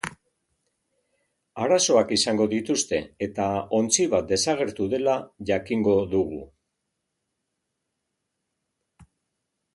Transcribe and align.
Arazoak 1.65 2.13
izango 2.17 2.47
dituzte, 2.53 3.01
eta 3.27 3.49
ontzi 3.81 4.07
bat 4.15 4.33
desagertu 4.33 4.89
dela 4.95 5.19
jakingo 5.51 5.95
dugu. 6.17 6.41